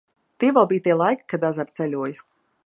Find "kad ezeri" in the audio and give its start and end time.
1.35-1.77